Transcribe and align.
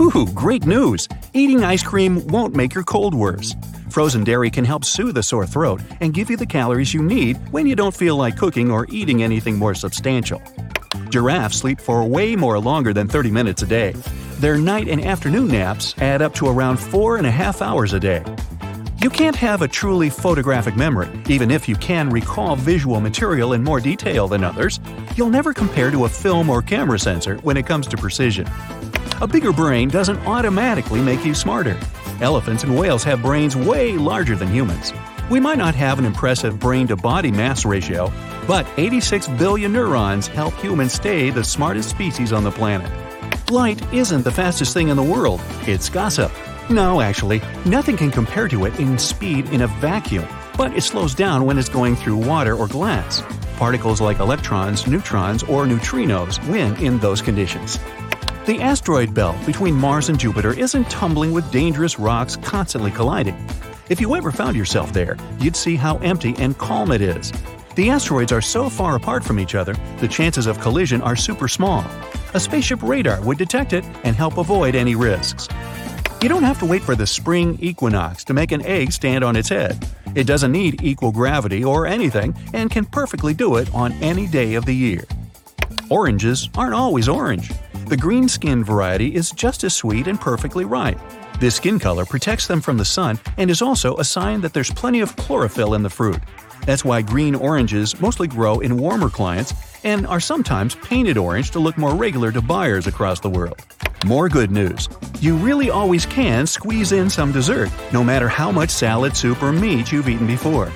Ooh, 0.00 0.26
great 0.32 0.64
news! 0.64 1.08
Eating 1.32 1.64
ice 1.64 1.82
cream 1.82 2.24
won't 2.28 2.54
make 2.54 2.72
your 2.72 2.84
cold 2.84 3.14
worse. 3.14 3.56
Frozen 3.90 4.22
dairy 4.22 4.48
can 4.48 4.64
help 4.64 4.84
soothe 4.84 5.16
a 5.18 5.22
sore 5.24 5.44
throat 5.44 5.82
and 6.00 6.14
give 6.14 6.30
you 6.30 6.36
the 6.36 6.46
calories 6.46 6.94
you 6.94 7.02
need 7.02 7.36
when 7.50 7.66
you 7.66 7.74
don't 7.74 7.96
feel 7.96 8.14
like 8.14 8.36
cooking 8.36 8.70
or 8.70 8.86
eating 8.90 9.24
anything 9.24 9.58
more 9.58 9.74
substantial. 9.74 10.40
Giraffes 11.10 11.58
sleep 11.58 11.80
for 11.80 12.04
way 12.04 12.36
more 12.36 12.60
longer 12.60 12.92
than 12.92 13.08
30 13.08 13.32
minutes 13.32 13.62
a 13.62 13.66
day. 13.66 13.92
Their 14.38 14.56
night 14.56 14.86
and 14.86 15.04
afternoon 15.04 15.48
naps 15.48 15.96
add 15.98 16.22
up 16.22 16.32
to 16.34 16.46
around 16.46 16.76
four 16.76 17.16
and 17.16 17.26
a 17.26 17.32
half 17.32 17.60
hours 17.60 17.92
a 17.92 17.98
day. 17.98 18.22
You 19.02 19.10
can't 19.10 19.36
have 19.36 19.62
a 19.62 19.68
truly 19.68 20.10
photographic 20.10 20.76
memory, 20.76 21.08
even 21.28 21.50
if 21.50 21.68
you 21.68 21.74
can 21.74 22.08
recall 22.10 22.54
visual 22.54 23.00
material 23.00 23.52
in 23.52 23.64
more 23.64 23.80
detail 23.80 24.28
than 24.28 24.44
others. 24.44 24.78
You'll 25.16 25.30
never 25.30 25.52
compare 25.52 25.90
to 25.90 26.04
a 26.04 26.08
film 26.08 26.50
or 26.50 26.62
camera 26.62 27.00
sensor 27.00 27.38
when 27.38 27.56
it 27.56 27.66
comes 27.66 27.88
to 27.88 27.96
precision. 27.96 28.46
A 29.20 29.26
bigger 29.26 29.52
brain 29.52 29.88
doesn't 29.88 30.24
automatically 30.28 31.00
make 31.00 31.24
you 31.24 31.34
smarter. 31.34 31.76
Elephants 32.20 32.62
and 32.62 32.78
whales 32.78 33.02
have 33.02 33.20
brains 33.20 33.56
way 33.56 33.98
larger 33.98 34.36
than 34.36 34.46
humans. 34.46 34.92
We 35.28 35.40
might 35.40 35.58
not 35.58 35.74
have 35.74 35.98
an 35.98 36.04
impressive 36.04 36.60
brain 36.60 36.86
to 36.86 36.94
body 36.94 37.32
mass 37.32 37.64
ratio, 37.64 38.12
but 38.46 38.64
86 38.76 39.26
billion 39.30 39.72
neurons 39.72 40.28
help 40.28 40.54
humans 40.54 40.92
stay 40.92 41.30
the 41.30 41.42
smartest 41.42 41.90
species 41.90 42.32
on 42.32 42.44
the 42.44 42.52
planet. 42.52 42.92
Light 43.50 43.82
isn't 43.92 44.22
the 44.22 44.30
fastest 44.30 44.72
thing 44.72 44.86
in 44.86 44.96
the 44.96 45.02
world, 45.02 45.40
it's 45.62 45.88
gossip. 45.88 46.30
No, 46.70 47.00
actually, 47.00 47.42
nothing 47.64 47.96
can 47.96 48.12
compare 48.12 48.46
to 48.46 48.66
it 48.66 48.78
in 48.78 48.98
speed 48.98 49.48
in 49.48 49.62
a 49.62 49.66
vacuum, 49.66 50.28
but 50.56 50.76
it 50.76 50.82
slows 50.82 51.12
down 51.12 51.44
when 51.44 51.58
it's 51.58 51.68
going 51.68 51.96
through 51.96 52.18
water 52.18 52.54
or 52.54 52.68
glass. 52.68 53.24
Particles 53.56 54.00
like 54.00 54.20
electrons, 54.20 54.86
neutrons, 54.86 55.42
or 55.42 55.66
neutrinos 55.66 56.38
win 56.48 56.76
in 56.76 57.00
those 57.00 57.20
conditions. 57.20 57.80
The 58.48 58.62
asteroid 58.62 59.12
belt 59.12 59.36
between 59.44 59.74
Mars 59.74 60.08
and 60.08 60.18
Jupiter 60.18 60.54
isn't 60.58 60.88
tumbling 60.88 61.32
with 61.32 61.52
dangerous 61.52 61.98
rocks 61.98 62.34
constantly 62.34 62.90
colliding. 62.90 63.36
If 63.90 64.00
you 64.00 64.16
ever 64.16 64.32
found 64.32 64.56
yourself 64.56 64.90
there, 64.90 65.18
you'd 65.38 65.54
see 65.54 65.76
how 65.76 65.98
empty 65.98 66.34
and 66.38 66.56
calm 66.56 66.90
it 66.90 67.02
is. 67.02 67.30
The 67.74 67.90
asteroids 67.90 68.32
are 68.32 68.40
so 68.40 68.70
far 68.70 68.96
apart 68.96 69.22
from 69.22 69.38
each 69.38 69.54
other, 69.54 69.76
the 69.98 70.08
chances 70.08 70.46
of 70.46 70.58
collision 70.60 71.02
are 71.02 71.14
super 71.14 71.46
small. 71.46 71.84
A 72.32 72.40
spaceship 72.40 72.82
radar 72.82 73.20
would 73.20 73.36
detect 73.36 73.74
it 73.74 73.84
and 74.02 74.16
help 74.16 74.38
avoid 74.38 74.74
any 74.74 74.94
risks. 74.94 75.46
You 76.22 76.30
don't 76.30 76.42
have 76.42 76.58
to 76.60 76.64
wait 76.64 76.80
for 76.80 76.96
the 76.96 77.06
spring 77.06 77.58
equinox 77.60 78.24
to 78.24 78.32
make 78.32 78.52
an 78.52 78.64
egg 78.64 78.92
stand 78.92 79.24
on 79.24 79.36
its 79.36 79.50
head. 79.50 79.86
It 80.14 80.26
doesn't 80.26 80.52
need 80.52 80.82
equal 80.82 81.12
gravity 81.12 81.62
or 81.62 81.86
anything 81.86 82.34
and 82.54 82.70
can 82.70 82.86
perfectly 82.86 83.34
do 83.34 83.56
it 83.56 83.70
on 83.74 83.92
any 84.02 84.26
day 84.26 84.54
of 84.54 84.64
the 84.64 84.72
year. 84.74 85.04
Oranges 85.90 86.48
aren't 86.56 86.74
always 86.74 87.10
orange. 87.10 87.50
The 87.88 87.96
green 87.96 88.28
skin 88.28 88.62
variety 88.62 89.14
is 89.14 89.30
just 89.30 89.64
as 89.64 89.72
sweet 89.72 90.08
and 90.08 90.20
perfectly 90.20 90.66
ripe. 90.66 91.00
This 91.40 91.54
skin 91.54 91.78
color 91.78 92.04
protects 92.04 92.46
them 92.46 92.60
from 92.60 92.76
the 92.76 92.84
sun 92.84 93.18
and 93.38 93.50
is 93.50 93.62
also 93.62 93.96
a 93.96 94.04
sign 94.04 94.42
that 94.42 94.52
there's 94.52 94.70
plenty 94.70 95.00
of 95.00 95.16
chlorophyll 95.16 95.72
in 95.72 95.82
the 95.82 95.88
fruit. 95.88 96.20
That's 96.66 96.84
why 96.84 97.00
green 97.00 97.34
oranges 97.34 97.98
mostly 97.98 98.28
grow 98.28 98.60
in 98.60 98.76
warmer 98.76 99.08
climates 99.08 99.54
and 99.84 100.06
are 100.06 100.20
sometimes 100.20 100.74
painted 100.74 101.16
orange 101.16 101.50
to 101.52 101.60
look 101.60 101.78
more 101.78 101.94
regular 101.94 102.30
to 102.30 102.42
buyers 102.42 102.86
across 102.86 103.20
the 103.20 103.30
world. 103.30 103.64
More 104.04 104.28
good 104.28 104.50
news. 104.50 104.90
You 105.20 105.36
really 105.38 105.70
always 105.70 106.04
can 106.04 106.46
squeeze 106.46 106.92
in 106.92 107.08
some 107.08 107.32
dessert, 107.32 107.70
no 107.90 108.04
matter 108.04 108.28
how 108.28 108.52
much 108.52 108.68
salad, 108.68 109.16
soup, 109.16 109.42
or 109.42 109.50
meat 109.50 109.90
you've 109.92 110.10
eaten 110.10 110.26
before. 110.26 110.70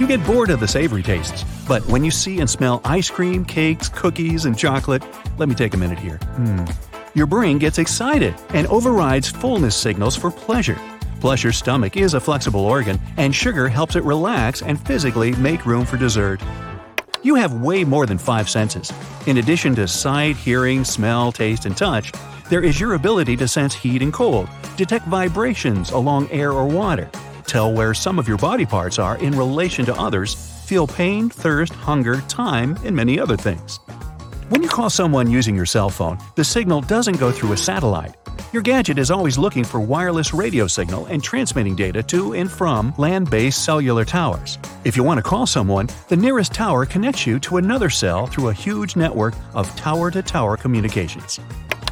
You 0.00 0.08
get 0.08 0.26
bored 0.26 0.50
of 0.50 0.58
the 0.58 0.66
savory 0.66 1.04
tastes, 1.04 1.44
but 1.68 1.86
when 1.86 2.02
you 2.02 2.10
see 2.10 2.40
and 2.40 2.50
smell 2.50 2.80
ice 2.84 3.08
cream, 3.08 3.44
cakes, 3.44 3.88
cookies, 3.88 4.44
and 4.44 4.58
chocolate, 4.58 5.04
let 5.38 5.48
me 5.48 5.54
take 5.54 5.72
a 5.72 5.76
minute 5.76 6.00
here. 6.00 6.16
Hmm. 6.16 6.64
Your 7.14 7.26
brain 7.26 7.58
gets 7.58 7.78
excited 7.78 8.34
and 8.48 8.66
overrides 8.66 9.30
fullness 9.30 9.76
signals 9.76 10.16
for 10.16 10.32
pleasure. 10.32 10.78
Plus, 11.20 11.44
your 11.44 11.52
stomach 11.52 11.96
is 11.96 12.14
a 12.14 12.20
flexible 12.20 12.66
organ, 12.66 12.98
and 13.16 13.32
sugar 13.32 13.68
helps 13.68 13.94
it 13.94 14.02
relax 14.02 14.62
and 14.62 14.84
physically 14.84 15.32
make 15.36 15.64
room 15.64 15.86
for 15.86 15.96
dessert. 15.96 16.40
You 17.22 17.36
have 17.36 17.62
way 17.62 17.84
more 17.84 18.04
than 18.04 18.18
five 18.18 18.50
senses. 18.50 18.92
In 19.26 19.38
addition 19.38 19.76
to 19.76 19.86
sight, 19.86 20.36
hearing, 20.36 20.84
smell, 20.84 21.30
taste, 21.30 21.66
and 21.66 21.76
touch, 21.76 22.12
there 22.50 22.62
is 22.62 22.80
your 22.80 22.94
ability 22.94 23.36
to 23.36 23.46
sense 23.46 23.74
heat 23.74 24.02
and 24.02 24.12
cold, 24.12 24.48
detect 24.76 25.06
vibrations 25.06 25.92
along 25.92 26.30
air 26.32 26.50
or 26.50 26.66
water, 26.66 27.08
tell 27.44 27.72
where 27.72 27.94
some 27.94 28.18
of 28.18 28.26
your 28.26 28.38
body 28.38 28.66
parts 28.66 28.98
are 28.98 29.16
in 29.18 29.36
relation 29.36 29.84
to 29.86 29.94
others, 29.94 30.34
feel 30.66 30.86
pain, 30.86 31.28
thirst, 31.28 31.72
hunger, 31.74 32.20
time, 32.22 32.78
and 32.84 32.94
many 32.96 33.18
other 33.18 33.36
things. 33.36 33.78
When 34.48 34.62
you 34.62 34.68
call 34.68 34.90
someone 34.90 35.30
using 35.30 35.56
your 35.56 35.66
cell 35.66 35.88
phone, 35.88 36.18
the 36.34 36.44
signal 36.44 36.82
doesn't 36.82 37.18
go 37.18 37.32
through 37.32 37.52
a 37.52 37.56
satellite. 37.56 38.16
Your 38.52 38.62
gadget 38.62 38.98
is 38.98 39.10
always 39.10 39.38
looking 39.38 39.64
for 39.64 39.80
wireless 39.80 40.32
radio 40.32 40.66
signal 40.66 41.06
and 41.06 41.22
transmitting 41.22 41.74
data 41.74 42.02
to 42.04 42.34
and 42.34 42.50
from 42.50 42.94
land 42.98 43.30
based 43.30 43.64
cellular 43.64 44.04
towers. 44.04 44.58
If 44.84 44.96
you 44.96 45.02
want 45.02 45.18
to 45.18 45.22
call 45.22 45.46
someone, 45.46 45.88
the 46.08 46.16
nearest 46.16 46.52
tower 46.52 46.86
connects 46.86 47.26
you 47.26 47.38
to 47.40 47.56
another 47.56 47.90
cell 47.90 48.26
through 48.26 48.48
a 48.48 48.52
huge 48.52 48.96
network 48.96 49.34
of 49.54 49.74
tower 49.76 50.10
to 50.10 50.22
tower 50.22 50.56
communications. 50.56 51.40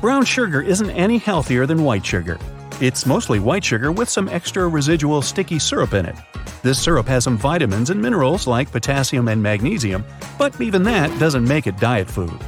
Brown 0.00 0.24
sugar 0.24 0.60
isn't 0.60 0.90
any 0.90 1.18
healthier 1.18 1.66
than 1.66 1.84
white 1.84 2.04
sugar. 2.04 2.38
It's 2.80 3.06
mostly 3.06 3.38
white 3.38 3.64
sugar 3.64 3.92
with 3.92 4.08
some 4.08 4.28
extra 4.28 4.66
residual 4.66 5.22
sticky 5.22 5.58
syrup 5.58 5.94
in 5.94 6.06
it. 6.06 6.16
This 6.62 6.82
syrup 6.82 7.06
has 7.06 7.24
some 7.24 7.36
vitamins 7.36 7.90
and 7.90 8.00
minerals 8.00 8.46
like 8.46 8.72
potassium 8.72 9.28
and 9.28 9.42
magnesium, 9.42 10.04
but 10.38 10.60
even 10.60 10.82
that 10.84 11.16
doesn't 11.20 11.46
make 11.46 11.66
it 11.66 11.76
diet 11.76 12.10
food. 12.10 12.38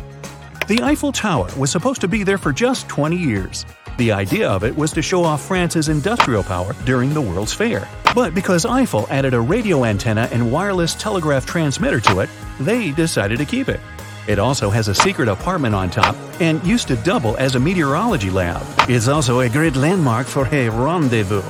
The 0.66 0.80
Eiffel 0.82 1.12
Tower 1.12 1.48
was 1.56 1.70
supposed 1.70 2.00
to 2.00 2.08
be 2.08 2.22
there 2.22 2.38
for 2.38 2.52
just 2.52 2.88
20 2.88 3.16
years. 3.16 3.64
The 3.96 4.10
idea 4.10 4.48
of 4.48 4.64
it 4.64 4.74
was 4.74 4.92
to 4.92 5.02
show 5.02 5.22
off 5.22 5.44
France's 5.46 5.88
industrial 5.88 6.42
power 6.42 6.74
during 6.84 7.14
the 7.14 7.20
World's 7.20 7.52
Fair. 7.52 7.86
But 8.14 8.34
because 8.34 8.64
Eiffel 8.64 9.06
added 9.10 9.34
a 9.34 9.40
radio 9.40 9.84
antenna 9.84 10.28
and 10.32 10.50
wireless 10.50 10.94
telegraph 10.94 11.46
transmitter 11.46 12.00
to 12.00 12.20
it, 12.20 12.30
they 12.58 12.90
decided 12.90 13.38
to 13.38 13.44
keep 13.44 13.68
it. 13.68 13.80
It 14.26 14.38
also 14.38 14.70
has 14.70 14.88
a 14.88 14.94
secret 14.94 15.28
apartment 15.28 15.74
on 15.74 15.90
top 15.90 16.16
and 16.40 16.64
used 16.64 16.88
to 16.88 16.96
double 16.96 17.36
as 17.36 17.54
a 17.54 17.60
meteorology 17.60 18.30
lab. 18.30 18.62
It's 18.88 19.08
also 19.08 19.40
a 19.40 19.48
great 19.48 19.76
landmark 19.76 20.26
for 20.26 20.46
a 20.52 20.70
rendezvous. 20.70 21.42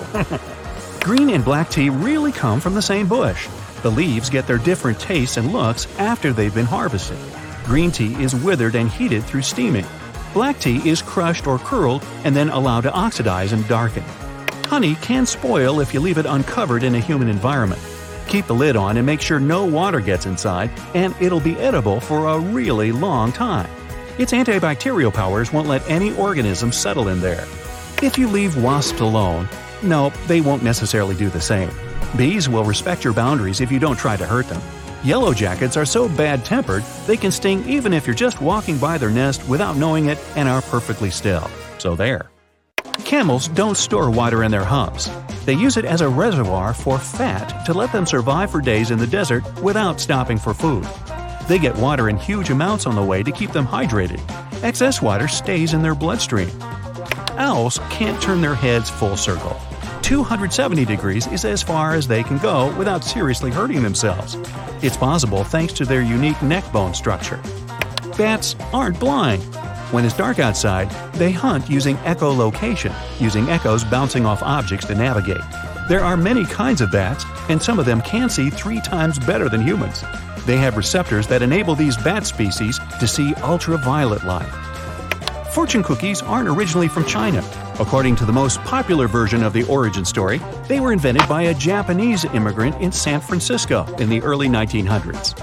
Green 1.00 1.30
and 1.30 1.44
black 1.44 1.70
tea 1.70 1.90
really 1.90 2.32
come 2.32 2.60
from 2.60 2.74
the 2.74 2.82
same 2.82 3.06
bush. 3.06 3.48
The 3.82 3.90
leaves 3.90 4.30
get 4.30 4.46
their 4.46 4.58
different 4.58 4.98
tastes 4.98 5.36
and 5.36 5.52
looks 5.52 5.86
after 5.98 6.32
they've 6.32 6.54
been 6.54 6.66
harvested. 6.66 7.18
Green 7.64 7.90
tea 7.92 8.14
is 8.22 8.34
withered 8.34 8.74
and 8.74 8.90
heated 8.90 9.22
through 9.24 9.42
steaming. 9.42 9.86
Black 10.32 10.58
tea 10.58 10.88
is 10.88 11.00
crushed 11.00 11.46
or 11.46 11.58
curled 11.58 12.04
and 12.24 12.34
then 12.34 12.48
allowed 12.48 12.80
to 12.80 12.92
oxidize 12.92 13.52
and 13.52 13.66
darken. 13.68 14.02
Honey 14.66 14.96
can 14.96 15.26
spoil 15.26 15.78
if 15.78 15.94
you 15.94 16.00
leave 16.00 16.18
it 16.18 16.26
uncovered 16.26 16.82
in 16.82 16.96
a 16.96 17.00
human 17.00 17.28
environment. 17.28 17.80
Keep 18.28 18.46
the 18.46 18.54
lid 18.54 18.76
on 18.76 18.96
and 18.96 19.06
make 19.06 19.20
sure 19.20 19.40
no 19.40 19.64
water 19.64 20.00
gets 20.00 20.26
inside, 20.26 20.70
and 20.94 21.14
it'll 21.20 21.40
be 21.40 21.56
edible 21.56 22.00
for 22.00 22.26
a 22.26 22.38
really 22.38 22.92
long 22.92 23.32
time. 23.32 23.70
Its 24.18 24.32
antibacterial 24.32 25.12
powers 25.12 25.52
won't 25.52 25.68
let 25.68 25.88
any 25.88 26.14
organism 26.16 26.72
settle 26.72 27.08
in 27.08 27.20
there. 27.20 27.44
If 28.02 28.18
you 28.18 28.28
leave 28.28 28.62
wasps 28.62 29.00
alone, 29.00 29.48
no, 29.82 30.10
they 30.26 30.40
won't 30.40 30.62
necessarily 30.62 31.14
do 31.14 31.28
the 31.28 31.40
same. 31.40 31.70
Bees 32.16 32.48
will 32.48 32.64
respect 32.64 33.04
your 33.04 33.12
boundaries 33.12 33.60
if 33.60 33.72
you 33.72 33.78
don't 33.78 33.96
try 33.96 34.16
to 34.16 34.26
hurt 34.26 34.48
them. 34.48 34.62
Yellow 35.02 35.34
jackets 35.34 35.76
are 35.76 35.84
so 35.84 36.08
bad 36.08 36.44
tempered, 36.44 36.82
they 37.06 37.16
can 37.16 37.30
sting 37.30 37.68
even 37.68 37.92
if 37.92 38.06
you're 38.06 38.14
just 38.14 38.40
walking 38.40 38.78
by 38.78 38.96
their 38.98 39.10
nest 39.10 39.46
without 39.48 39.76
knowing 39.76 40.06
it 40.06 40.18
and 40.36 40.48
are 40.48 40.62
perfectly 40.62 41.10
still. 41.10 41.50
So 41.78 41.94
there. 41.94 42.30
Camels 43.04 43.48
don't 43.48 43.76
store 43.76 44.10
water 44.10 44.44
in 44.44 44.50
their 44.50 44.64
humps. 44.64 45.10
They 45.44 45.54
use 45.54 45.76
it 45.76 45.84
as 45.84 46.00
a 46.00 46.08
reservoir 46.08 46.72
for 46.72 46.98
fat 46.98 47.66
to 47.66 47.74
let 47.74 47.92
them 47.92 48.06
survive 48.06 48.50
for 48.50 48.60
days 48.60 48.90
in 48.90 48.98
the 48.98 49.06
desert 49.06 49.44
without 49.62 50.00
stopping 50.00 50.38
for 50.38 50.54
food. 50.54 50.86
They 51.48 51.58
get 51.58 51.76
water 51.76 52.08
in 52.08 52.16
huge 52.16 52.48
amounts 52.48 52.86
on 52.86 52.94
the 52.94 53.04
way 53.04 53.22
to 53.22 53.30
keep 53.30 53.52
them 53.52 53.66
hydrated. 53.66 54.20
Excess 54.62 55.02
water 55.02 55.28
stays 55.28 55.74
in 55.74 55.82
their 55.82 55.94
bloodstream. 55.94 56.50
Owls 57.36 57.78
can't 57.90 58.20
turn 58.22 58.40
their 58.40 58.54
heads 58.54 58.88
full 58.88 59.16
circle. 59.16 59.60
270 60.00 60.84
degrees 60.86 61.26
is 61.26 61.44
as 61.44 61.62
far 61.62 61.94
as 61.94 62.08
they 62.08 62.22
can 62.22 62.38
go 62.38 62.74
without 62.78 63.04
seriously 63.04 63.50
hurting 63.50 63.82
themselves. 63.82 64.36
It's 64.82 64.96
possible 64.96 65.44
thanks 65.44 65.72
to 65.74 65.84
their 65.84 66.02
unique 66.02 66.40
neck 66.42 66.70
bone 66.72 66.94
structure. 66.94 67.40
Bats 68.16 68.56
aren't 68.72 68.98
blind. 68.98 69.42
When 69.94 70.04
it's 70.04 70.16
dark 70.16 70.40
outside, 70.40 70.90
they 71.12 71.30
hunt 71.30 71.70
using 71.70 71.96
echolocation, 71.98 72.92
using 73.20 73.48
echoes 73.48 73.84
bouncing 73.84 74.26
off 74.26 74.42
objects 74.42 74.86
to 74.86 74.94
navigate. 74.96 75.44
There 75.88 76.00
are 76.00 76.16
many 76.16 76.44
kinds 76.46 76.80
of 76.80 76.90
bats, 76.90 77.24
and 77.48 77.62
some 77.62 77.78
of 77.78 77.86
them 77.86 78.02
can 78.02 78.28
see 78.28 78.50
three 78.50 78.80
times 78.80 79.20
better 79.20 79.48
than 79.48 79.62
humans. 79.62 80.02
They 80.46 80.56
have 80.56 80.76
receptors 80.76 81.28
that 81.28 81.42
enable 81.42 81.76
these 81.76 81.96
bat 81.96 82.26
species 82.26 82.80
to 82.98 83.06
see 83.06 83.36
ultraviolet 83.36 84.24
light. 84.24 84.50
Fortune 85.52 85.84
cookies 85.84 86.22
aren't 86.22 86.48
originally 86.48 86.88
from 86.88 87.04
China. 87.04 87.48
According 87.78 88.16
to 88.16 88.24
the 88.24 88.32
most 88.32 88.60
popular 88.62 89.06
version 89.06 89.44
of 89.44 89.52
the 89.52 89.62
origin 89.68 90.04
story, 90.04 90.40
they 90.66 90.80
were 90.80 90.92
invented 90.92 91.28
by 91.28 91.42
a 91.42 91.54
Japanese 91.54 92.24
immigrant 92.24 92.74
in 92.82 92.90
San 92.90 93.20
Francisco 93.20 93.86
in 94.00 94.08
the 94.08 94.20
early 94.22 94.48
1900s. 94.48 95.40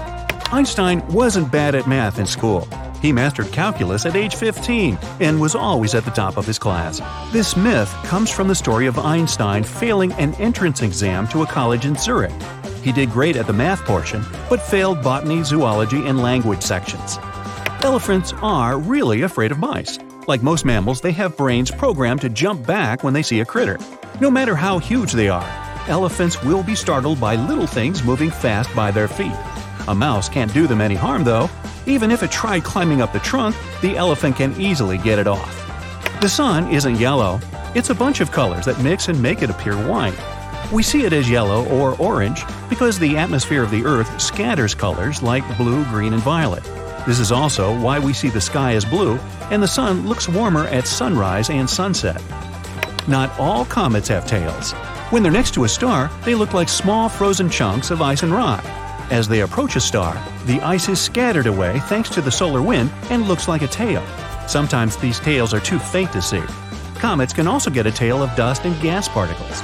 Einstein 0.52 1.00
wasn't 1.08 1.50
bad 1.50 1.74
at 1.74 1.86
math 1.86 2.18
in 2.18 2.26
school. 2.26 2.68
He 3.02 3.12
mastered 3.12 3.50
calculus 3.50 4.06
at 4.06 4.14
age 4.14 4.36
15 4.36 4.96
and 5.18 5.40
was 5.40 5.56
always 5.56 5.96
at 5.96 6.04
the 6.04 6.12
top 6.12 6.36
of 6.36 6.46
his 6.46 6.58
class. 6.58 7.00
This 7.32 7.56
myth 7.56 7.92
comes 8.04 8.30
from 8.30 8.46
the 8.46 8.54
story 8.54 8.86
of 8.86 8.96
Einstein 8.96 9.64
failing 9.64 10.12
an 10.12 10.34
entrance 10.34 10.82
exam 10.82 11.26
to 11.28 11.42
a 11.42 11.46
college 11.46 11.84
in 11.84 11.96
Zurich. 11.96 12.32
He 12.82 12.92
did 12.92 13.10
great 13.10 13.34
at 13.34 13.48
the 13.48 13.52
math 13.52 13.84
portion, 13.84 14.24
but 14.48 14.62
failed 14.62 15.02
botany, 15.02 15.42
zoology, 15.42 16.06
and 16.06 16.22
language 16.22 16.62
sections. 16.62 17.18
Elephants 17.82 18.32
are 18.40 18.78
really 18.78 19.22
afraid 19.22 19.50
of 19.50 19.58
mice. 19.58 19.98
Like 20.28 20.44
most 20.44 20.64
mammals, 20.64 21.00
they 21.00 21.10
have 21.12 21.36
brains 21.36 21.72
programmed 21.72 22.20
to 22.20 22.28
jump 22.28 22.64
back 22.64 23.02
when 23.02 23.14
they 23.14 23.22
see 23.22 23.40
a 23.40 23.44
critter. 23.44 23.78
No 24.20 24.30
matter 24.30 24.54
how 24.54 24.78
huge 24.78 25.10
they 25.10 25.28
are, 25.28 25.48
elephants 25.88 26.40
will 26.44 26.62
be 26.62 26.76
startled 26.76 27.20
by 27.20 27.34
little 27.34 27.66
things 27.66 28.04
moving 28.04 28.30
fast 28.30 28.72
by 28.76 28.92
their 28.92 29.08
feet. 29.08 29.34
A 29.88 29.94
mouse 29.94 30.28
can't 30.28 30.54
do 30.54 30.68
them 30.68 30.80
any 30.80 30.94
harm, 30.94 31.24
though. 31.24 31.50
Even 31.86 32.10
if 32.10 32.22
it 32.22 32.30
tried 32.30 32.62
climbing 32.62 33.02
up 33.02 33.12
the 33.12 33.18
trunk, 33.20 33.56
the 33.80 33.96
elephant 33.96 34.36
can 34.36 34.58
easily 34.60 34.98
get 34.98 35.18
it 35.18 35.26
off. 35.26 35.58
The 36.20 36.28
sun 36.28 36.70
isn't 36.70 36.96
yellow, 36.96 37.40
it's 37.74 37.90
a 37.90 37.94
bunch 37.94 38.20
of 38.20 38.30
colors 38.30 38.66
that 38.66 38.80
mix 38.82 39.08
and 39.08 39.20
make 39.20 39.42
it 39.42 39.50
appear 39.50 39.74
white. 39.88 40.16
We 40.72 40.82
see 40.82 41.04
it 41.04 41.12
as 41.12 41.28
yellow 41.28 41.66
or 41.68 41.96
orange 41.98 42.44
because 42.68 42.98
the 42.98 43.16
atmosphere 43.16 43.62
of 43.62 43.70
the 43.70 43.84
Earth 43.84 44.20
scatters 44.20 44.74
colors 44.74 45.22
like 45.22 45.56
blue, 45.56 45.84
green, 45.86 46.12
and 46.12 46.22
violet. 46.22 46.62
This 47.06 47.18
is 47.18 47.32
also 47.32 47.78
why 47.80 47.98
we 47.98 48.12
see 48.12 48.28
the 48.28 48.40
sky 48.40 48.74
as 48.74 48.84
blue 48.84 49.18
and 49.50 49.62
the 49.62 49.68
sun 49.68 50.06
looks 50.06 50.28
warmer 50.28 50.66
at 50.68 50.86
sunrise 50.86 51.50
and 51.50 51.68
sunset. 51.68 52.22
Not 53.08 53.36
all 53.38 53.64
comets 53.64 54.08
have 54.08 54.26
tails. 54.26 54.72
When 55.10 55.22
they're 55.22 55.32
next 55.32 55.52
to 55.54 55.64
a 55.64 55.68
star, 55.68 56.10
they 56.24 56.34
look 56.34 56.54
like 56.54 56.68
small 56.68 57.08
frozen 57.08 57.50
chunks 57.50 57.90
of 57.90 58.00
ice 58.00 58.22
and 58.22 58.32
rock. 58.32 58.64
As 59.10 59.28
they 59.28 59.40
approach 59.40 59.76
a 59.76 59.80
star, 59.80 60.14
the 60.46 60.60
ice 60.62 60.88
is 60.88 61.00
scattered 61.00 61.46
away 61.46 61.80
thanks 61.80 62.08
to 62.10 62.20
the 62.20 62.30
solar 62.30 62.62
wind 62.62 62.90
and 63.10 63.28
looks 63.28 63.48
like 63.48 63.62
a 63.62 63.68
tail. 63.68 64.02
Sometimes 64.46 64.96
these 64.96 65.20
tails 65.20 65.52
are 65.52 65.60
too 65.60 65.78
faint 65.78 66.12
to 66.12 66.22
see. 66.22 66.42
Comets 66.94 67.32
can 67.32 67.46
also 67.46 67.70
get 67.70 67.86
a 67.86 67.92
tail 67.92 68.22
of 68.22 68.34
dust 68.36 68.64
and 68.64 68.80
gas 68.80 69.08
particles. 69.08 69.62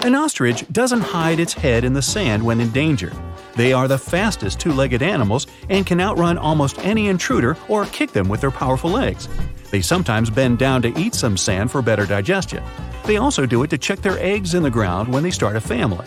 An 0.00 0.14
ostrich 0.16 0.64
doesn't 0.72 1.00
hide 1.00 1.38
its 1.38 1.52
head 1.52 1.84
in 1.84 1.92
the 1.92 2.02
sand 2.02 2.42
when 2.42 2.60
in 2.60 2.70
danger. 2.70 3.12
They 3.54 3.72
are 3.72 3.86
the 3.86 3.98
fastest 3.98 4.58
two 4.58 4.72
legged 4.72 5.02
animals 5.02 5.46
and 5.68 5.86
can 5.86 6.00
outrun 6.00 6.38
almost 6.38 6.78
any 6.80 7.08
intruder 7.08 7.56
or 7.68 7.84
kick 7.86 8.10
them 8.10 8.28
with 8.28 8.40
their 8.40 8.50
powerful 8.50 8.90
legs. 8.90 9.28
They 9.70 9.80
sometimes 9.80 10.30
bend 10.30 10.58
down 10.58 10.82
to 10.82 10.98
eat 10.98 11.14
some 11.14 11.36
sand 11.36 11.70
for 11.70 11.82
better 11.82 12.04
digestion. 12.04 12.64
They 13.04 13.16
also 13.16 13.46
do 13.46 13.62
it 13.62 13.70
to 13.70 13.78
check 13.78 14.00
their 14.00 14.18
eggs 14.18 14.54
in 14.54 14.62
the 14.62 14.70
ground 14.70 15.12
when 15.12 15.22
they 15.22 15.30
start 15.30 15.56
a 15.56 15.60
family. 15.60 16.06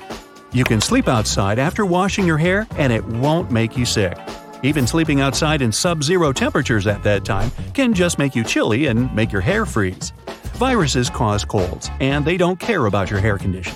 You 0.56 0.64
can 0.64 0.80
sleep 0.80 1.10
outside 1.10 1.60
after 1.60 1.86
washing 1.86 2.26
your 2.26 2.38
hair 2.38 2.66
and 2.78 2.94
it 2.94 3.04
won't 3.04 3.52
make 3.52 3.76
you 3.76 3.84
sick. 3.84 4.18
Even 4.64 4.88
sleeping 4.88 5.20
outside 5.20 5.62
in 5.62 5.70
sub 5.70 6.02
zero 6.02 6.32
temperatures 6.32 6.88
at 6.88 7.04
that 7.04 7.26
time 7.26 7.52
can 7.74 7.94
just 7.94 8.18
make 8.18 8.38
you 8.38 8.44
chilly 8.46 8.86
and 8.86 9.14
make 9.14 9.34
your 9.34 9.42
hair 9.42 9.66
freeze. 9.66 10.14
Viruses 10.54 11.10
cause 11.10 11.44
colds, 11.44 11.90
and 12.00 12.24
they 12.24 12.38
don't 12.38 12.58
care 12.58 12.86
about 12.86 13.12
your 13.12 13.20
hair 13.20 13.38
condition. 13.38 13.76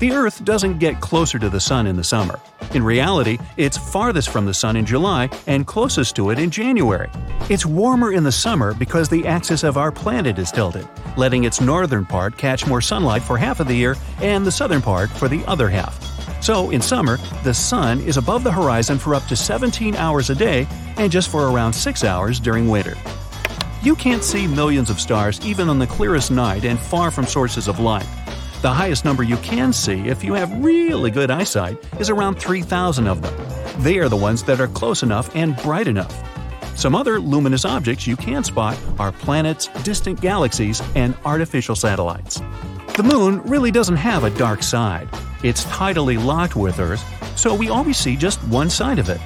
The 0.00 0.10
Earth 0.10 0.44
doesn't 0.44 0.78
get 0.78 1.00
closer 1.00 1.38
to 1.38 1.48
the 1.48 1.60
Sun 1.60 1.86
in 1.86 1.94
the 1.94 2.02
summer. 2.02 2.40
In 2.74 2.82
reality, 2.82 3.38
it's 3.56 3.78
farthest 3.78 4.28
from 4.28 4.44
the 4.44 4.52
Sun 4.52 4.74
in 4.76 4.84
July 4.84 5.30
and 5.46 5.68
closest 5.68 6.16
to 6.16 6.30
it 6.30 6.38
in 6.40 6.50
January. 6.50 7.08
It's 7.48 7.64
warmer 7.64 8.12
in 8.12 8.24
the 8.24 8.32
summer 8.32 8.74
because 8.74 9.08
the 9.08 9.24
axis 9.24 9.62
of 9.62 9.76
our 9.76 9.92
planet 9.92 10.36
is 10.36 10.50
tilted, 10.50 10.88
letting 11.16 11.44
its 11.44 11.60
northern 11.60 12.04
part 12.04 12.36
catch 12.36 12.66
more 12.66 12.80
sunlight 12.80 13.22
for 13.22 13.38
half 13.38 13.60
of 13.60 13.68
the 13.68 13.76
year 13.76 13.94
and 14.20 14.44
the 14.44 14.50
southern 14.50 14.82
part 14.82 15.10
for 15.10 15.28
the 15.28 15.44
other 15.46 15.68
half. 15.68 16.02
So, 16.42 16.70
in 16.70 16.82
summer, 16.82 17.18
the 17.44 17.54
sun 17.54 18.00
is 18.00 18.16
above 18.16 18.42
the 18.42 18.52
horizon 18.52 18.98
for 18.98 19.14
up 19.14 19.24
to 19.26 19.36
17 19.36 19.94
hours 19.94 20.28
a 20.28 20.34
day 20.34 20.66
and 20.96 21.10
just 21.10 21.30
for 21.30 21.48
around 21.48 21.72
6 21.72 22.02
hours 22.02 22.40
during 22.40 22.68
winter. 22.68 22.96
You 23.82 23.94
can't 23.94 24.24
see 24.24 24.48
millions 24.48 24.90
of 24.90 25.00
stars 25.00 25.40
even 25.46 25.68
on 25.68 25.78
the 25.78 25.86
clearest 25.86 26.32
night 26.32 26.64
and 26.64 26.80
far 26.80 27.12
from 27.12 27.26
sources 27.26 27.68
of 27.68 27.78
light. 27.78 28.06
The 28.64 28.72
highest 28.72 29.04
number 29.04 29.22
you 29.22 29.36
can 29.36 29.74
see 29.74 30.08
if 30.08 30.24
you 30.24 30.32
have 30.32 30.64
really 30.64 31.10
good 31.10 31.30
eyesight 31.30 31.76
is 32.00 32.08
around 32.08 32.36
3,000 32.36 33.06
of 33.06 33.20
them. 33.20 33.82
They 33.82 33.98
are 33.98 34.08
the 34.08 34.16
ones 34.16 34.42
that 34.44 34.58
are 34.58 34.68
close 34.68 35.02
enough 35.02 35.36
and 35.36 35.54
bright 35.58 35.86
enough. 35.86 36.18
Some 36.74 36.94
other 36.94 37.20
luminous 37.20 37.66
objects 37.66 38.06
you 38.06 38.16
can 38.16 38.42
spot 38.42 38.78
are 38.98 39.12
planets, 39.12 39.66
distant 39.82 40.18
galaxies, 40.18 40.80
and 40.94 41.14
artificial 41.26 41.76
satellites. 41.76 42.40
The 42.96 43.02
moon 43.02 43.42
really 43.42 43.70
doesn't 43.70 43.96
have 43.96 44.24
a 44.24 44.30
dark 44.30 44.62
side. 44.62 45.10
It's 45.42 45.66
tidally 45.66 46.16
locked 46.16 46.56
with 46.56 46.80
Earth, 46.80 47.04
so 47.38 47.54
we 47.54 47.68
always 47.68 47.98
see 47.98 48.16
just 48.16 48.42
one 48.44 48.70
side 48.70 48.98
of 48.98 49.10
it. 49.10 49.20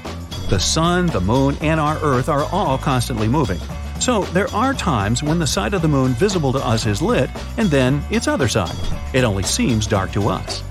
The 0.51 0.59
sun, 0.59 1.07
the 1.07 1.21
moon, 1.21 1.57
and 1.61 1.79
our 1.79 1.97
Earth 2.03 2.29
are 2.29 2.43
all 2.47 2.77
constantly 2.77 3.29
moving. 3.29 3.61
So 4.01 4.23
there 4.33 4.49
are 4.55 4.75
times 4.75 5.23
when 5.23 5.39
the 5.39 5.47
side 5.47 5.75
of 5.75 5.83
the 5.83 5.89
moon 5.89 6.13
visible 6.13 6.53
to 6.53 6.65
us 6.65 6.87
is 6.87 7.03
lit, 7.03 7.31
and 7.57 7.69
then 7.69 8.03
its 8.11 8.29
other 8.29 8.49
side. 8.49 8.75
It 9.13 9.25
only 9.25 9.43
seems 9.43 9.87
dark 9.87 10.13
to 10.13 10.29
us. 10.29 10.63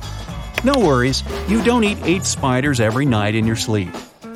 No 0.64 0.74
worries, 0.74 1.24
you 1.48 1.64
don't 1.64 1.84
eat 1.84 1.98
eight 2.04 2.24
spiders 2.24 2.80
every 2.80 3.06
night 3.06 3.36
in 3.36 3.46
your 3.46 3.56
sleep. 3.56 3.90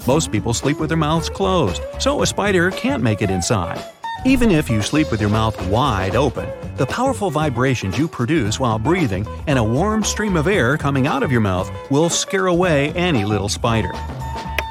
Most 0.07 0.31
people 0.31 0.53
sleep 0.53 0.79
with 0.79 0.89
their 0.89 0.97
mouths 0.97 1.29
closed, 1.29 1.81
so 1.99 2.21
a 2.21 2.27
spider 2.27 2.69
can't 2.71 3.03
make 3.03 3.21
it 3.21 3.29
inside. 3.29 3.83
Even 4.23 4.51
if 4.51 4.69
you 4.69 4.81
sleep 4.81 5.09
with 5.09 5.19
your 5.19 5.31
mouth 5.31 5.59
wide 5.67 6.15
open, 6.15 6.47
the 6.77 6.85
powerful 6.85 7.31
vibrations 7.31 7.97
you 7.97 8.07
produce 8.07 8.59
while 8.59 8.77
breathing 8.77 9.25
and 9.47 9.57
a 9.57 9.63
warm 9.63 10.03
stream 10.03 10.35
of 10.35 10.47
air 10.47 10.77
coming 10.77 11.07
out 11.07 11.23
of 11.23 11.31
your 11.31 11.41
mouth 11.41 11.71
will 11.89 12.09
scare 12.09 12.47
away 12.47 12.91
any 12.93 13.25
little 13.25 13.49
spider. 13.49 13.91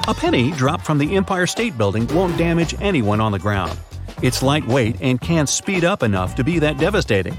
A 0.06 0.14
penny 0.14 0.52
dropped 0.52 0.84
from 0.84 0.99
the 0.99 1.16
Empire 1.16 1.46
State 1.46 1.76
Building 1.76 2.06
won't 2.14 2.38
damage 2.38 2.75
anyone 2.81 3.20
on 3.20 3.32
the 3.32 3.38
ground. 3.38 3.76
It's 4.22 4.43
lightweight 4.43 4.96
and 5.00 5.20
can't 5.20 5.49
speed 5.49 5.84
up 5.84 6.02
enough 6.02 6.34
to 6.34 6.44
be 6.44 6.58
that 6.58 6.76
devastating. 6.76 7.37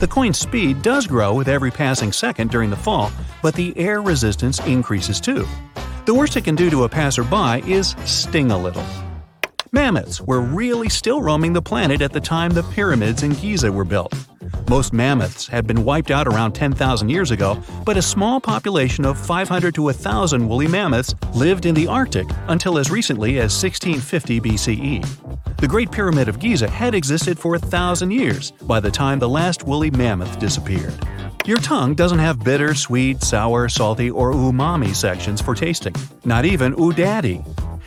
The 0.00 0.08
coin's 0.08 0.38
speed 0.38 0.82
does 0.82 1.06
grow 1.06 1.32
with 1.32 1.46
every 1.46 1.70
passing 1.70 2.10
second 2.10 2.50
during 2.50 2.68
the 2.68 2.76
fall, 2.76 3.12
but 3.42 3.54
the 3.54 3.72
air 3.78 4.02
resistance 4.02 4.58
increases 4.66 5.20
too. 5.20 5.46
The 6.04 6.14
worst 6.14 6.36
it 6.36 6.44
can 6.44 6.56
do 6.56 6.68
to 6.70 6.84
a 6.84 6.88
passerby 6.88 7.70
is 7.70 7.94
sting 8.04 8.50
a 8.50 8.58
little. 8.58 8.84
Mammoths 9.70 10.20
were 10.20 10.40
really 10.40 10.88
still 10.88 11.22
roaming 11.22 11.52
the 11.52 11.62
planet 11.62 12.00
at 12.00 12.12
the 12.12 12.20
time 12.20 12.50
the 12.50 12.62
pyramids 12.64 13.22
in 13.22 13.32
Giza 13.32 13.70
were 13.70 13.84
built. 13.84 14.12
Most 14.68 14.92
mammoths 14.92 15.46
had 15.46 15.66
been 15.66 15.84
wiped 15.84 16.10
out 16.10 16.26
around 16.26 16.52
10,000 16.52 17.08
years 17.08 17.30
ago, 17.30 17.62
but 17.84 17.96
a 17.96 18.02
small 18.02 18.40
population 18.40 19.04
of 19.04 19.18
500 19.18 19.74
to 19.76 19.82
1,000 19.82 20.48
woolly 20.48 20.66
mammoths 20.66 21.14
lived 21.34 21.66
in 21.66 21.74
the 21.74 21.86
Arctic 21.86 22.26
until 22.48 22.78
as 22.78 22.90
recently 22.90 23.38
as 23.38 23.62
1650 23.62 24.40
BCE. 24.40 25.45
The 25.58 25.66
Great 25.66 25.90
Pyramid 25.90 26.28
of 26.28 26.38
Giza 26.38 26.68
had 26.68 26.94
existed 26.94 27.38
for 27.38 27.54
a 27.54 27.58
thousand 27.58 28.10
years 28.10 28.50
by 28.50 28.78
the 28.78 28.90
time 28.90 29.18
the 29.18 29.28
last 29.28 29.62
woolly 29.62 29.90
mammoth 29.90 30.38
disappeared. 30.38 30.92
Your 31.46 31.56
tongue 31.56 31.94
doesn't 31.94 32.18
have 32.18 32.44
bitter, 32.44 32.74
sweet, 32.74 33.22
sour, 33.22 33.70
salty, 33.70 34.10
or 34.10 34.32
umami 34.32 34.94
sections 34.94 35.40
for 35.40 35.54
tasting, 35.54 35.94
not 36.26 36.44
even 36.44 36.78
ooh 36.78 36.92
daddy. 36.92 37.42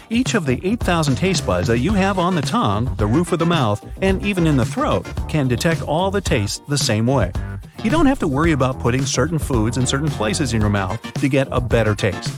Each 0.10 0.34
of 0.34 0.48
the 0.48 0.60
8,000 0.64 1.16
taste 1.16 1.46
buds 1.46 1.68
that 1.68 1.78
you 1.78 1.94
have 1.94 2.18
on 2.18 2.34
the 2.34 2.42
tongue, 2.42 2.96
the 2.96 3.06
roof 3.06 3.32
of 3.32 3.38
the 3.38 3.46
mouth, 3.46 3.86
and 4.02 4.26
even 4.26 4.48
in 4.48 4.58
the 4.58 4.66
throat 4.66 5.06
can 5.28 5.48
detect 5.48 5.84
all 5.84 6.10
the 6.10 6.22
tastes 6.22 6.62
the 6.68 6.78
same 6.78 7.06
way. 7.06 7.32
You 7.84 7.92
don't 7.92 8.08
have 8.08 8.20
to 8.20 8.28
worry 8.28 8.52
about 8.52 8.80
putting 8.80 9.06
certain 9.06 9.38
foods 9.38 9.78
in 9.78 9.86
certain 9.86 10.10
places 10.10 10.54
in 10.54 10.62
your 10.62 10.72
mouth 10.72 11.00
to 11.14 11.30
get 11.30 11.48
a 11.52 11.62
better 11.62 11.94
taste. 11.94 12.30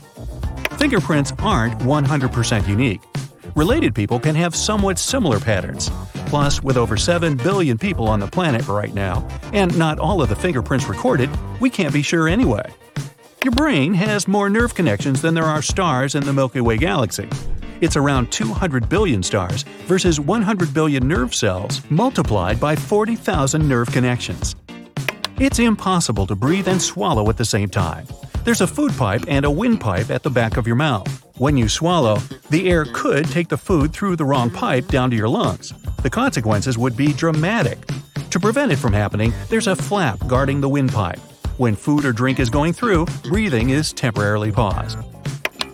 Fingerprints 0.78 1.32
aren't 1.40 1.80
100% 1.80 2.68
unique. 2.68 3.02
Related 3.56 3.94
people 3.94 4.18
can 4.18 4.34
have 4.36 4.56
somewhat 4.56 4.98
similar 4.98 5.40
patterns. 5.40 5.90
Plus, 6.28 6.64
with 6.64 6.78
over 6.78 6.96
7 6.96 7.36
billion 7.36 7.78
people 7.78 8.08
on 8.08 8.22
the 8.22 8.28
planet 8.28 8.66
right 8.70 8.94
now, 8.94 9.28
and 9.52 9.78
not 9.78 10.00
all 10.00 10.22
of 10.22 10.30
the 10.30 10.36
fingerprints 10.36 10.88
recorded, 10.88 11.30
we 11.60 11.70
can't 11.70 11.94
be 11.94 12.02
sure 12.02 12.30
anyway. 12.30 12.74
Your 13.44 13.52
brain 13.52 13.94
has 13.96 14.26
more 14.28 14.50
nerve 14.50 14.74
connections 14.74 15.22
than 15.22 15.34
there 15.34 15.44
are 15.44 15.62
stars 15.62 16.16
in 16.16 16.24
the 16.24 16.32
Milky 16.32 16.62
Way 16.62 16.78
galaxy. 16.78 17.28
It's 17.82 17.98
around 17.98 18.32
200 18.32 18.88
billion 18.88 19.22
stars 19.22 19.64
versus 19.86 20.18
100 20.18 20.74
billion 20.74 21.06
nerve 21.06 21.36
cells 21.36 21.82
multiplied 21.90 22.58
by 22.58 22.76
40,000 22.78 23.68
nerve 23.68 23.92
connections. 23.92 24.56
It's 25.40 25.60
impossible 25.60 26.26
to 26.28 26.36
breathe 26.36 26.70
and 26.70 26.82
swallow 26.82 27.30
at 27.30 27.38
the 27.38 27.44
same 27.44 27.68
time. 27.68 28.06
There's 28.46 28.62
a 28.62 28.68
food 28.68 28.94
pipe 28.94 29.24
and 29.28 29.44
a 29.44 29.52
windpipe 29.52 30.10
at 30.10 30.24
the 30.24 30.30
back 30.30 30.56
of 30.56 30.68
your 30.68 30.78
mouth. 30.78 31.21
When 31.42 31.58
you 31.58 31.70
swallow, 31.70 32.18
the 32.52 32.70
air 32.70 32.86
could 32.86 33.26
take 33.26 33.48
the 33.48 33.58
food 33.58 33.94
through 33.94 34.16
the 34.16 34.26
wrong 34.26 34.52
pipe 34.52 34.86
down 34.90 35.10
to 35.10 35.16
your 35.16 35.28
lungs. 35.28 35.74
The 36.04 36.10
consequences 36.12 36.78
would 36.78 36.96
be 36.96 37.14
dramatic. 37.14 37.80
To 38.30 38.40
prevent 38.40 38.72
it 38.72 38.76
from 38.76 38.94
happening, 38.94 39.34
there's 39.50 39.66
a 39.66 39.76
flap 39.76 40.20
guarding 40.28 40.62
the 40.62 40.70
windpipe. 40.70 41.18
When 41.58 41.76
food 41.76 42.06
or 42.06 42.14
drink 42.14 42.40
is 42.40 42.52
going 42.52 42.74
through, 42.74 43.08
breathing 43.24 43.72
is 43.72 43.92
temporarily 43.92 44.52
paused. 44.52 45.00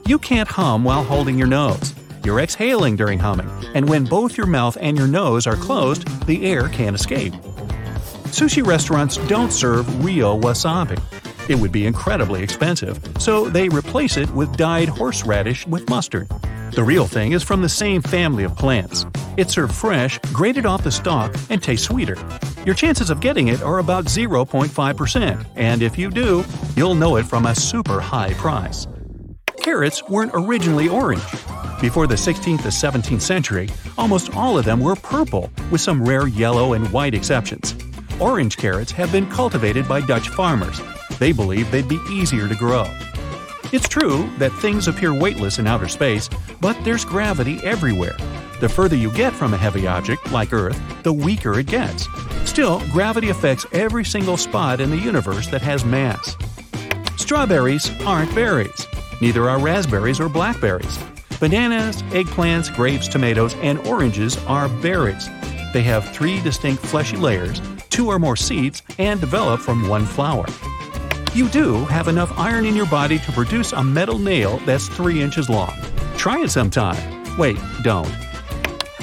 You 0.06 0.18
can't 0.18 0.48
hum 0.48 0.86
while 0.86 1.04
holding 1.04 1.38
your 1.38 1.48
nose. 1.48 1.94
You're 2.24 2.40
exhaling 2.40 2.96
during 2.96 3.20
humming, 3.20 3.52
and 3.76 3.90
when 3.90 4.06
both 4.06 4.38
your 4.38 4.48
mouth 4.48 4.78
and 4.80 4.98
your 4.98 5.08
nose 5.08 5.46
are 5.46 5.58
closed, 5.58 6.08
the 6.28 6.46
air 6.46 6.70
can't 6.70 6.96
escape. 6.96 7.34
Sushi 8.32 8.66
restaurants 8.66 9.18
don't 9.28 9.52
serve 9.52 10.06
real 10.06 10.40
wasabi. 10.40 10.98
It 11.50 11.56
would 11.56 11.72
be 11.72 11.86
incredibly 11.86 12.44
expensive, 12.44 13.00
so 13.20 13.50
they 13.50 13.70
replace 13.70 14.18
it 14.18 14.30
with 14.32 14.58
dyed 14.58 14.90
horseradish 14.90 15.66
with 15.66 15.90
mustard. 15.90 16.28
The 16.74 16.84
real 16.84 17.08
thing 17.08 17.32
is 17.32 17.42
from 17.42 17.62
the 17.62 17.70
same 17.70 18.02
family 18.02 18.44
of 18.44 18.56
plants. 18.56 19.06
It's 19.38 19.54
served 19.54 19.74
fresh, 19.74 20.20
grated 20.34 20.66
off 20.66 20.84
the 20.84 20.92
stalk, 20.92 21.34
and 21.50 21.64
tastes 21.64 21.88
sweeter. 21.88 22.18
Your 22.66 22.76
chances 22.76 23.10
of 23.10 23.22
getting 23.22 23.48
it 23.48 23.62
are 23.62 23.80
about 23.80 24.06
0.5%, 24.06 25.46
and 25.56 25.82
if 25.82 25.98
you 25.98 26.10
do, 26.10 26.44
you'll 26.76 26.96
know 26.96 27.16
it 27.16 27.24
from 27.26 27.46
a 27.46 27.56
super 27.56 28.02
high 28.02 28.34
price. 28.34 28.86
Carrots 29.62 30.08
weren't 30.10 30.32
originally 30.34 30.90
orange. 30.90 31.24
Before 31.80 32.08
the 32.08 32.16
16th 32.16 32.64
to 32.64 32.70
17th 32.70 33.22
century, 33.22 33.70
almost 33.98 34.36
all 34.36 34.58
of 34.58 34.66
them 34.66 34.82
were 34.82 34.96
purple, 34.96 35.50
with 35.72 35.80
some 35.82 36.04
rare 36.04 36.28
yellow 36.28 36.74
and 36.74 36.92
white 36.92 37.14
exceptions. 37.14 37.76
Orange 38.20 38.58
carrots 38.58 38.92
have 38.92 39.12
been 39.12 39.30
cultivated 39.30 39.88
by 39.88 40.02
Dutch 40.02 40.30
farmers. 40.30 40.82
They 41.20 41.32
believe 41.32 41.72
they'd 41.72 41.88
be 41.88 42.00
easier 42.10 42.48
to 42.48 42.56
grow. 42.56 42.86
It's 43.74 43.88
true 43.88 44.30
that 44.38 44.54
things 44.54 44.88
appear 44.88 45.14
weightless 45.14 45.60
in 45.60 45.68
outer 45.68 45.88
space, 45.88 46.30
but 46.62 46.78
there's 46.84 47.04
gravity 47.04 47.60
everywhere. 47.64 48.16
The 48.62 48.70
further 48.70 48.96
you 48.96 49.12
get 49.12 49.34
from 49.34 49.54
a 49.54 49.58
heavy 49.58 49.88
object, 49.88 50.32
like 50.32 50.54
Earth, 50.54 50.82
the 51.04 51.14
weaker 51.14 51.60
it 51.60 51.68
gets. 51.68 52.08
Still, 52.46 52.80
gravity 52.92 53.30
affects 53.30 53.66
every 53.72 54.06
single 54.06 54.38
spot 54.38 54.80
in 54.80 54.90
the 54.90 54.98
universe 54.98 55.48
that 55.48 55.62
has 55.62 55.84
mass. 55.84 56.36
Strawberries 57.18 57.92
aren't 58.02 58.34
berries. 58.34 58.88
Neither 59.20 59.50
are 59.50 59.60
raspberries 59.60 60.20
or 60.20 60.30
blackberries. 60.30 60.98
Bananas, 61.40 62.02
eggplants, 62.04 62.74
grapes, 62.74 63.08
tomatoes, 63.08 63.54
and 63.56 63.80
oranges 63.88 64.38
are 64.46 64.70
berries. 64.70 65.30
They 65.74 65.84
have 65.84 66.10
three 66.16 66.42
distinct 66.42 66.84
fleshy 66.84 67.18
layers, 67.18 67.62
two 67.90 68.08
or 68.08 68.18
more 68.18 68.36
seeds, 68.36 68.82
and 68.98 69.20
develop 69.20 69.60
from 69.60 69.88
one 69.88 70.06
flower. 70.06 70.46
You 71.38 71.48
do 71.50 71.86
have 71.86 72.08
enough 72.08 72.36
iron 72.36 72.66
in 72.66 72.76
your 72.76 72.88
body 72.88 73.20
to 73.20 73.32
produce 73.32 73.72
a 73.72 73.84
metal 73.84 74.18
nail 74.18 74.58
that's 74.66 74.88
3 74.88 75.22
inches 75.22 75.52
long. 75.52 75.72
Try 76.18 76.42
it 76.42 76.50
sometime. 76.50 76.98
Wait, 77.38 77.60
don't. 77.84 78.12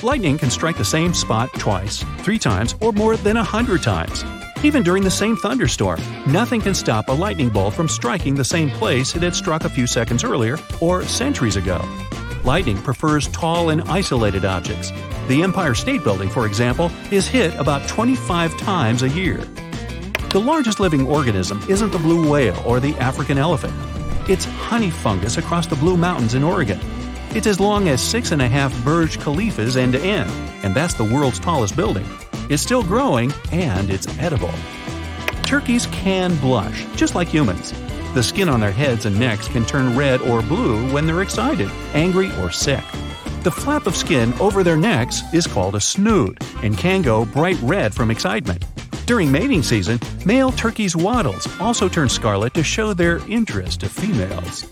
Lightning 0.03 0.37
can 0.37 0.51
strike 0.51 0.77
the 0.77 0.85
same 0.85 1.15
spot 1.15 1.49
twice, 1.53 2.05
three 2.19 2.41
times, 2.41 2.75
or 2.81 2.91
more 2.91 3.17
than 3.17 3.37
a 3.37 3.45
hundred 3.45 3.85
times. 3.85 4.25
Even 4.65 4.83
during 4.83 5.05
the 5.05 5.13
same 5.13 5.37
thunderstorm, 5.37 6.01
nothing 6.27 6.61
can 6.61 6.75
stop 6.75 7.07
a 7.07 7.13
lightning 7.13 7.51
bolt 7.51 7.73
from 7.73 7.87
striking 7.87 8.35
the 8.35 8.45
same 8.45 8.69
place 8.69 9.15
it 9.15 9.23
had 9.23 9.37
struck 9.37 9.63
a 9.63 9.69
few 9.69 9.87
seconds 9.87 10.25
earlier 10.25 10.59
or 10.81 11.05
centuries 11.05 11.55
ago. 11.55 11.81
Lightning 12.43 12.83
prefers 12.83 13.29
tall 13.29 13.71
and 13.71 13.83
isolated 13.83 14.45
objects. 14.45 14.91
The 15.29 15.41
Empire 15.45 15.77
State 15.77 16.03
Building, 16.03 16.31
for 16.31 16.47
example, 16.47 16.91
is 17.13 17.29
hit 17.29 17.55
about 17.55 17.89
25 17.89 18.59
times 18.59 19.05
a 19.05 19.09
year. 19.09 19.41
The 20.35 20.41
largest 20.41 20.81
living 20.81 21.07
organism 21.07 21.63
isn't 21.69 21.93
the 21.93 21.99
blue 22.01 22.29
whale 22.29 22.61
or 22.67 22.81
the 22.81 22.97
African 22.97 23.39
elephant. 23.39 23.73
It's 24.29 24.45
honey 24.45 24.91
fungus 24.91 25.37
across 25.37 25.69
the 25.69 25.77
Blue 25.77 25.97
Mountains 25.97 26.35
in 26.35 26.43
Oregon. 26.43 26.81
It's 27.37 27.47
as 27.47 27.61
long 27.61 27.89
as 27.89 28.03
six 28.03 28.33
and 28.33 28.43
a 28.43 28.49
half 28.49 28.75
Burj 28.83 29.19
Khalifas 29.19 29.77
end 29.77 29.93
to 29.93 30.01
end, 30.01 30.29
and 30.65 30.75
that's 30.75 30.95
the 30.95 31.05
world's 31.05 31.39
tallest 31.39 31.77
building. 31.77 32.05
It's 32.51 32.65
still 32.65 32.83
growing, 32.83 33.33
and 33.53 33.91
it's 33.91 34.09
edible. 34.19 34.53
Turkeys 35.45 35.87
can 35.93 36.35
blush, 36.39 36.85
just 36.97 37.15
like 37.15 37.29
humans. 37.29 37.73
The 38.15 38.23
skin 38.25 38.49
on 38.49 38.59
their 38.59 38.73
heads 38.73 39.07
and 39.07 39.17
necks 39.17 39.47
can 39.47 39.65
turn 39.65 39.97
red 39.97 40.21
or 40.21 40.43
blue 40.43 40.93
when 40.93 41.07
they're 41.07 41.23
excited, 41.23 41.71
angry, 41.93 42.33
or 42.41 42.51
sick. 42.51 42.83
The 43.45 43.53
flap 43.53 43.87
of 43.87 43.95
skin 43.95 44.35
over 44.41 44.65
their 44.65 44.77
necks 44.77 45.23
is 45.33 45.47
called 45.47 45.77
a 45.77 45.81
snood 45.81 46.43
and 46.65 46.77
can 46.77 47.03
go 47.03 47.25
bright 47.25 47.61
red 47.63 47.95
from 47.95 48.11
excitement. 48.11 48.65
During 49.07 49.31
mating 49.31 49.63
season, 49.63 50.01
male 50.25 50.51
turkeys' 50.51 50.97
wattles 50.97 51.47
also 51.61 51.91
turn 51.91 52.09
scarlet 52.09 52.55
to 52.55 52.63
show 52.63 52.95
their 52.95 53.19
interest 53.29 53.81
to 53.81 53.89
females. 53.89 54.67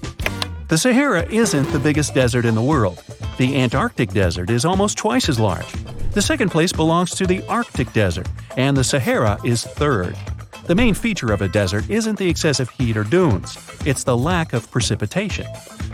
The 0.68 0.78
Sahara 0.78 1.24
isn't 1.26 1.70
the 1.70 1.78
biggest 1.78 2.14
desert 2.14 2.46
in 2.46 2.54
the 2.54 2.62
world. 2.62 3.02
The 3.36 3.60
Antarctic 3.60 4.08
desert 4.10 4.48
is 4.48 4.64
almost 4.64 4.96
twice 4.96 5.28
as 5.28 5.38
large. 5.38 5.70
The 6.12 6.22
second 6.22 6.48
place 6.48 6.72
belongs 6.72 7.10
to 7.16 7.26
the 7.26 7.46
Arctic 7.46 7.92
Desert, 7.92 8.26
and 8.56 8.74
the 8.74 8.84
Sahara 8.84 9.38
is 9.44 9.64
third. 9.64 10.16
The 10.64 10.74
main 10.74 10.94
feature 10.94 11.32
of 11.32 11.42
a 11.42 11.48
desert 11.48 11.90
isn't 11.90 12.18
the 12.18 12.28
excessive 12.28 12.70
heat 12.70 12.96
or 12.96 13.04
dunes, 13.04 13.58
it's 13.84 14.04
the 14.04 14.16
lack 14.16 14.54
of 14.54 14.70
precipitation. 14.70 15.46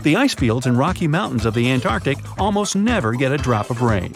The 0.03 0.15
ice 0.15 0.33
fields 0.33 0.65
and 0.65 0.77
rocky 0.77 1.07
mountains 1.07 1.45
of 1.45 1.53
the 1.53 1.69
Antarctic 1.69 2.17
almost 2.39 2.75
never 2.75 3.13
get 3.13 3.33
a 3.33 3.37
drop 3.37 3.69
of 3.69 3.81
rain. 3.81 4.15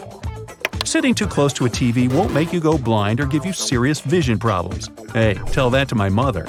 Sitting 0.84 1.14
too 1.14 1.26
close 1.26 1.54
to 1.54 1.64
a 1.64 1.68
TV 1.68 2.12
won't 2.12 2.34
make 2.34 2.52
you 2.52 2.60
go 2.60 2.76
blind 2.76 3.18
or 3.18 3.24
give 3.24 3.46
you 3.46 3.54
serious 3.54 4.00
vision 4.00 4.38
problems. 4.38 4.90
Hey, 5.14 5.34
tell 5.46 5.70
that 5.70 5.88
to 5.88 5.94
my 5.94 6.10
mother. 6.10 6.46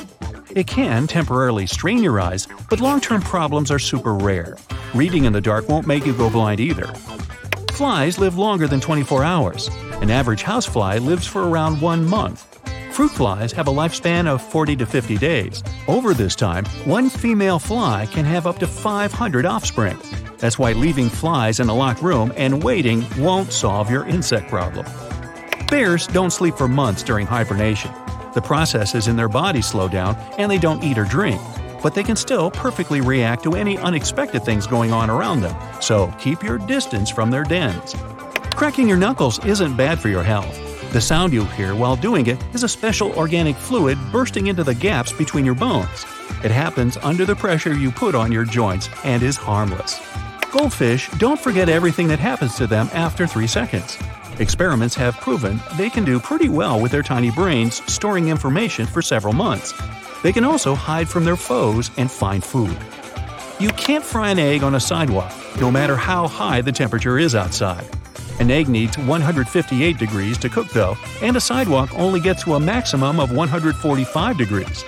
It 0.51 0.68
can 0.68 1.08
temporarily 1.08 1.65
strain 1.65 2.04
your 2.04 2.20
eyes, 2.20 2.46
but 2.70 2.82
long 2.82 3.00
term 3.00 3.22
problems 3.22 3.72
are 3.72 3.80
super 3.80 4.13
rare. 4.13 4.58
Reading 4.94 5.24
in 5.24 5.32
the 5.32 5.39
dark 5.39 5.70
won't 5.70 5.88
make 5.88 6.06
you 6.06 6.13
go 6.13 6.30
blind 6.30 6.60
either. 6.60 6.88
Flies 7.72 8.20
live 8.20 8.38
longer 8.38 8.68
than 8.68 8.82
24 8.82 9.24
hours. 9.24 9.70
An 10.01 10.12
average 10.12 10.44
housefly 10.44 10.98
lives 10.98 11.25
for 11.25 11.50
around 11.50 11.80
one 11.80 12.06
month. 12.06 12.54
Fruit 12.95 13.11
flies 13.11 13.51
have 13.51 13.67
a 13.67 13.71
lifespan 13.71 14.25
of 14.25 14.41
40 14.41 14.77
to 14.77 14.85
50 14.85 15.17
days. 15.17 15.61
Over 15.89 16.13
this 16.13 16.33
time, 16.33 16.63
one 16.85 17.09
female 17.09 17.59
fly 17.59 18.07
can 18.09 18.23
have 18.23 18.47
up 18.47 18.57
to 18.59 18.67
500 18.67 19.45
offspring. 19.45 19.99
That's 20.37 20.57
why 20.57 20.71
leaving 20.71 21.09
flies 21.09 21.59
in 21.59 21.67
a 21.67 21.75
locked 21.75 22.01
room 22.01 22.31
and 22.37 22.63
waiting 22.63 23.05
won't 23.19 23.51
solve 23.51 23.91
your 23.91 24.05
insect 24.05 24.49
problem. 24.49 24.85
Bears 25.67 26.07
don't 26.07 26.29
sleep 26.29 26.55
for 26.55 26.69
months 26.69 27.03
during 27.03 27.27
hibernation. 27.27 27.91
The 28.33 28.41
processes 28.41 29.09
in 29.09 29.17
their 29.17 29.27
bodies 29.27 29.65
slow 29.65 29.89
down 29.89 30.15
and 30.37 30.49
they 30.49 30.57
don't 30.57 30.81
eat 30.81 30.97
or 30.97 31.03
drink 31.03 31.41
but 31.83 31.93
they 31.93 32.01
can 32.01 32.15
still 32.15 32.49
perfectly 32.49 33.01
react 33.01 33.43
to 33.43 33.55
any 33.55 33.77
unexpected 33.77 34.43
things 34.43 34.65
going 34.65 34.91
on 34.91 35.07
around 35.07 35.41
them, 35.41 35.55
so 35.81 36.11
keep 36.17 36.41
your 36.41 36.57
distance 36.57 37.11
from 37.11 37.29
their 37.29 37.43
dens. 37.43 37.93
Cracking 38.55 38.87
your 38.87 38.97
knuckles 38.97 39.43
isn't 39.45 39.75
bad 39.77 39.99
for 39.99 40.09
your 40.09 40.23
health. 40.23 40.64
The 40.95 41.01
sound 41.01 41.33
you 41.33 41.43
hear 41.43 41.75
while 41.75 41.97
doing 41.97 42.27
it 42.27 42.41
is 42.53 42.63
a 42.63 42.69
special 42.69 43.11
organic 43.17 43.57
fluid 43.57 43.97
bursting 44.13 44.47
into 44.47 44.63
the 44.63 44.73
gaps 44.73 45.11
between 45.11 45.43
your 45.43 45.53
bones. 45.53 46.05
It 46.41 46.51
happens 46.51 46.95
under 46.95 47.25
the 47.25 47.35
pressure 47.35 47.75
you 47.75 47.91
put 47.91 48.15
on 48.15 48.31
your 48.31 48.45
joints 48.45 48.87
and 49.03 49.21
is 49.21 49.35
harmless. 49.35 49.99
Goldfish 50.53 51.09
don't 51.17 51.37
forget 51.37 51.67
everything 51.67 52.07
that 52.07 52.19
happens 52.19 52.55
to 52.55 52.65
them 52.65 52.89
after 52.93 53.27
3 53.27 53.45
seconds. 53.45 53.97
Experiments 54.39 54.95
have 54.95 55.17
proven 55.17 55.59
they 55.75 55.89
can 55.89 56.05
do 56.05 56.17
pretty 56.17 56.47
well 56.47 56.79
with 56.79 56.93
their 56.93 57.03
tiny 57.03 57.29
brains 57.29 57.83
storing 57.91 58.29
information 58.29 58.85
for 58.85 59.01
several 59.01 59.33
months. 59.33 59.73
They 60.23 60.31
can 60.31 60.45
also 60.45 60.75
hide 60.75 61.09
from 61.09 61.25
their 61.25 61.35
foes 61.35 61.91
and 61.97 62.09
find 62.09 62.41
food. 62.41 62.77
You 63.59 63.67
can't 63.71 64.01
fry 64.01 64.29
an 64.29 64.39
egg 64.39 64.63
on 64.63 64.75
a 64.75 64.79
sidewalk, 64.79 65.33
no 65.59 65.69
matter 65.69 65.97
how 65.97 66.29
high 66.29 66.61
the 66.61 66.71
temperature 66.71 67.19
is 67.19 67.35
outside. 67.35 67.85
An 68.39 68.51
egg 68.51 68.68
needs 68.68 68.98
158 68.98 69.98
degrees 69.98 70.38
to 70.39 70.50
cook, 70.50 70.70
though, 70.70 70.98
and 71.22 71.38
a 71.38 71.42
sidewalk 71.42 71.89
only 71.98 72.20
gets 72.20 72.44
to 72.44 72.56
a 72.56 72.60
maximum 72.60 73.20
of 73.20 73.32
145 73.32 74.38
degrees. 74.38 74.84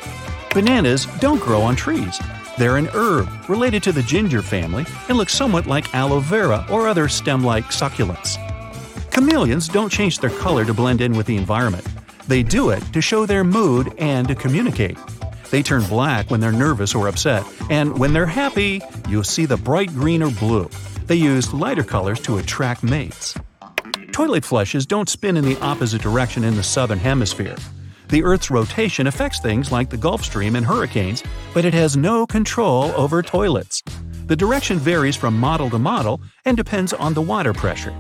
Bananas 0.54 1.06
don't 1.20 1.42
grow 1.42 1.62
on 1.62 1.76
trees. 1.76 2.20
They're 2.58 2.78
an 2.78 2.90
herb 2.94 3.30
related 3.48 3.84
to 3.84 3.92
the 3.92 4.02
ginger 4.02 4.42
family 4.42 4.86
and 5.08 5.18
look 5.18 5.30
somewhat 5.30 5.68
like 5.68 5.94
aloe 5.94 6.20
vera 6.20 6.66
or 6.70 6.88
other 6.88 7.08
stem 7.08 7.44
like 7.44 7.66
succulents. 7.66 8.38
Chameleons 9.12 9.68
don't 9.68 9.92
change 9.92 10.20
their 10.20 10.30
color 10.32 10.66
to 10.66 10.74
blend 10.74 11.02
in 11.02 11.16
with 11.16 11.28
the 11.28 11.38
environment. 11.38 11.88
They 12.28 12.44
do 12.44 12.72
it 12.72 12.82
to 12.94 13.02
show 13.02 13.26
their 13.26 13.44
mood 13.44 13.94
and 13.98 14.28
to 14.28 14.36
communicate. 14.36 14.98
They 15.52 15.64
turn 15.64 15.86
black 15.88 16.30
when 16.30 16.42
they're 16.42 16.52
nervous 16.52 16.94
or 16.94 17.08
upset, 17.08 17.46
and 17.70 17.98
when 17.98 18.12
they're 18.12 18.26
happy, 18.26 18.82
you'll 19.08 19.24
see 19.24 19.46
the 19.46 19.56
bright 19.56 19.90
green 19.90 20.22
or 20.22 20.32
blue. 20.32 20.70
They 21.08 21.16
use 21.16 21.54
lighter 21.54 21.86
colors 21.86 22.20
to 22.22 22.38
attract 22.38 22.84
mates. 22.84 23.34
Toilet 24.12 24.44
flushes 24.44 24.86
don't 24.86 25.08
spin 25.08 25.38
in 25.38 25.46
the 25.46 25.58
opposite 25.62 26.02
direction 26.02 26.44
in 26.44 26.58
the 26.58 26.64
southern 26.64 27.00
hemisphere. 27.00 27.56
The 28.10 28.24
Earth's 28.24 28.52
rotation 28.52 29.08
affects 29.08 29.40
things 29.40 29.72
like 29.72 29.90
the 29.90 29.96
Gulf 29.96 30.26
Stream 30.26 30.58
and 30.58 30.66
hurricanes, 30.66 31.24
but 31.54 31.64
it 31.64 31.74
has 31.74 31.96
no 31.96 32.28
control 32.28 32.92
over 32.92 33.22
toilets. 33.22 33.82
The 34.26 34.36
direction 34.36 34.80
varies 34.80 35.16
from 35.16 35.40
model 35.40 35.70
to 35.70 35.80
model 35.80 36.20
and 36.44 36.58
depends 36.58 36.92
on 36.92 37.14
the 37.14 37.22
water 37.22 37.54
pressure. 37.54 37.96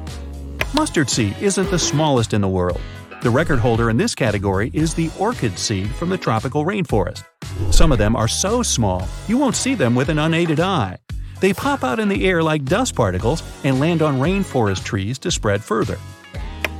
Mustard 0.73 1.09
seed 1.09 1.33
isn't 1.39 1.71
the 1.71 1.79
smallest 1.79 2.33
in 2.33 2.41
the 2.41 2.49
world. 2.49 2.81
The 3.21 3.29
record 3.29 3.59
holder 3.59 3.89
in 3.89 3.95
this 3.95 4.15
category 4.15 4.69
is 4.73 4.93
the 4.93 5.09
orchid 5.17 5.57
seed 5.57 5.89
from 5.95 6.09
the 6.09 6.17
tropical 6.17 6.65
rainforest. 6.65 7.23
Some 7.71 7.93
of 7.93 7.99
them 7.99 8.17
are 8.17 8.27
so 8.27 8.63
small 8.63 9.07
you 9.29 9.37
won't 9.37 9.55
see 9.55 9.75
them 9.75 9.95
with 9.95 10.09
an 10.09 10.19
unaided 10.19 10.59
eye. 10.59 10.97
They 11.39 11.53
pop 11.53 11.83
out 11.83 11.99
in 11.99 12.09
the 12.09 12.27
air 12.27 12.41
like 12.41 12.65
dust 12.65 12.95
particles 12.95 13.43
and 13.63 13.79
land 13.79 14.01
on 14.01 14.19
rainforest 14.19 14.83
trees 14.83 15.19
to 15.19 15.31
spread 15.31 15.63
further. 15.63 15.97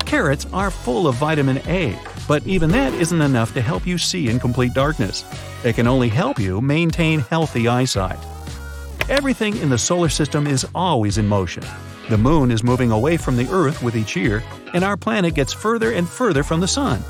Carrots 0.06 0.46
are 0.54 0.72
full 0.72 1.08
of 1.08 1.16
vitamin 1.16 1.58
A, 1.68 2.00
but 2.28 2.46
even 2.48 2.72
that 2.72 2.94
isn't 2.94 3.22
enough 3.22 3.54
to 3.54 3.62
help 3.62 3.86
you 3.86 3.98
see 3.98 4.30
in 4.30 4.40
complete 4.40 4.74
darkness. 4.74 5.26
It 5.64 5.76
can 5.76 5.88
only 5.88 6.10
help 6.10 6.40
you 6.40 6.62
maintain 6.62 7.20
healthy 7.20 7.68
eyesight. 7.68 8.20
Everything 9.10 9.58
in 9.58 9.70
the 9.70 9.78
solar 9.78 10.10
system 10.10 10.48
is 10.48 10.66
always 10.74 11.18
in 11.18 11.28
motion. 11.28 11.64
The 12.10 12.18
moon 12.18 12.52
is 12.52 12.64
moving 12.64 12.92
away 12.92 13.18
from 13.18 13.36
the 13.36 13.50
Earth 13.52 13.84
with 13.84 13.96
each 13.98 14.16
year, 14.16 14.42
and 14.74 14.84
our 14.84 14.96
planet 14.96 15.36
gets 15.36 15.52
further 15.52 15.92
and 15.92 16.08
further 16.08 16.42
from 16.42 16.62
the 16.62 16.68
sun. 16.68 17.04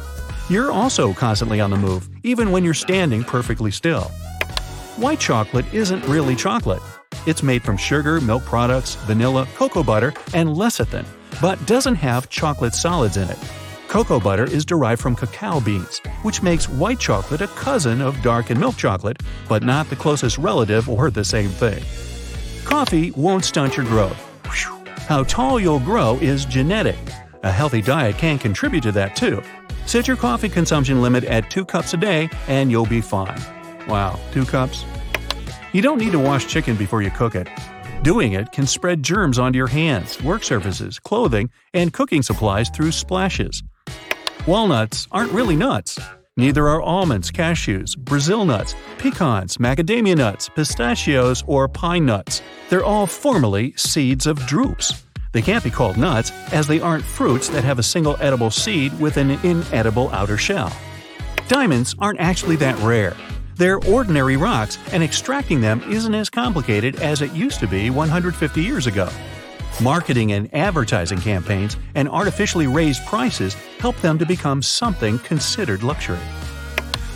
You're 0.49 0.71
also 0.71 1.13
constantly 1.13 1.59
on 1.59 1.69
the 1.69 1.77
move, 1.77 2.09
even 2.23 2.51
when 2.51 2.63
you're 2.63 2.73
standing 2.73 3.23
perfectly 3.23 3.69
still. 3.69 4.05
White 4.95 5.19
chocolate 5.19 5.71
isn't 5.71 6.03
really 6.07 6.35
chocolate. 6.35 6.81
It's 7.27 7.43
made 7.43 7.61
from 7.61 7.75
sugar, 7.75 8.21
milk 8.21 8.45
products, 8.45 8.95
vanilla, 8.95 9.45
cocoa 9.53 9.83
butter, 9.83 10.13
and 10.33 10.47
lecithin, 10.47 11.05
but 11.41 11.63
doesn't 11.65 11.95
have 11.95 12.29
chocolate 12.29 12.73
solids 12.73 13.17
in 13.17 13.29
it. 13.29 13.37
Cocoa 13.89 14.17
butter 14.17 14.45
is 14.45 14.63
derived 14.63 15.01
from 15.01 15.13
cacao 15.13 15.59
beans, 15.59 15.99
which 16.21 16.41
makes 16.41 16.69
white 16.69 17.01
chocolate 17.01 17.41
a 17.41 17.47
cousin 17.47 18.01
of 18.01 18.21
dark 18.21 18.49
and 18.49 18.57
milk 18.57 18.77
chocolate, 18.77 19.21
but 19.49 19.61
not 19.61 19.89
the 19.89 19.95
closest 19.97 20.37
relative 20.37 20.89
or 20.89 21.11
the 21.11 21.25
same 21.25 21.49
thing. 21.49 21.83
Coffee 22.63 23.11
won't 23.11 23.43
stunt 23.43 23.75
your 23.75 23.85
growth. 23.87 24.17
How 25.09 25.23
tall 25.23 25.59
you'll 25.59 25.79
grow 25.79 26.17
is 26.21 26.45
genetic. 26.45 26.97
A 27.43 27.51
healthy 27.51 27.81
diet 27.81 28.17
can 28.17 28.39
contribute 28.39 28.83
to 28.83 28.93
that 28.93 29.17
too. 29.17 29.43
Set 29.85 30.07
your 30.07 30.15
coffee 30.17 30.47
consumption 30.47 31.01
limit 31.01 31.25
at 31.25 31.51
2 31.51 31.65
cups 31.65 31.93
a 31.93 31.97
day 31.97 32.29
and 32.47 32.71
you'll 32.71 32.85
be 32.85 33.01
fine. 33.01 33.41
Wow, 33.89 34.17
2 34.31 34.45
cups? 34.45 34.85
You 35.77 35.83
don't 35.83 35.99
need 35.99 36.13
to 36.13 36.17
wash 36.17 36.47
chicken 36.47 36.75
before 36.75 37.03
you 37.03 37.11
cook 37.11 37.35
it. 37.35 37.47
Doing 38.01 38.33
it 38.33 38.51
can 38.51 38.65
spread 38.65 39.03
germs 39.03 39.37
onto 39.37 39.57
your 39.57 39.67
hands, 39.67 40.19
work 40.23 40.43
surfaces, 40.43 40.97
clothing, 40.97 41.51
and 41.71 41.93
cooking 41.93 42.23
supplies 42.23 42.71
through 42.71 42.93
splashes. 42.93 43.61
Walnuts 44.47 45.07
aren't 45.11 45.31
really 45.31 45.55
nuts. 45.55 45.99
Neither 46.35 46.67
are 46.67 46.81
almonds, 46.81 47.29
cashews, 47.29 47.95
Brazil 47.95 48.43
nuts, 48.43 48.73
pecans, 48.97 49.57
macadamia 49.57 50.17
nuts, 50.17 50.49
pistachios, 50.49 51.43
or 51.45 51.67
pine 51.67 52.07
nuts. 52.07 52.41
They're 52.71 52.83
all 52.83 53.05
formally 53.05 53.75
seeds 53.77 54.25
of 54.25 54.39
drupes. 54.47 55.03
They 55.31 55.43
can't 55.43 55.63
be 55.63 55.69
called 55.69 55.95
nuts, 55.95 56.31
as 56.51 56.65
they 56.65 56.79
aren't 56.79 57.05
fruits 57.05 57.49
that 57.49 57.63
have 57.63 57.77
a 57.77 57.83
single 57.83 58.17
edible 58.19 58.49
seed 58.49 58.99
with 58.99 59.17
an 59.17 59.29
inedible 59.45 60.09
outer 60.09 60.37
shell. 60.37 60.75
Diamonds 61.47 61.93
aren't 61.99 62.19
actually 62.19 62.55
that 62.55 62.79
rare. 62.79 63.15
They're 63.57 63.79
ordinary 63.79 64.37
rocks, 64.37 64.77
and 64.91 65.03
extracting 65.03 65.61
them 65.61 65.81
isn't 65.89 66.13
as 66.13 66.29
complicated 66.29 66.97
as 66.97 67.23
it 67.23 67.33
used 67.33 67.59
to 67.59 67.67
be 67.67 67.89
150 67.89 68.61
years 68.61 68.85
ago. 68.85 69.09
Marketing 69.81 70.31
and 70.31 70.53
advertising 70.53 71.19
campaigns 71.19 71.75
and 71.95 72.07
artificially 72.07 72.67
raised 72.67 73.05
prices 73.05 73.55
help 73.79 73.95
them 73.97 74.19
to 74.19 74.25
become 74.25 74.61
something 74.61 75.17
considered 75.19 75.81
luxury. 75.81 76.19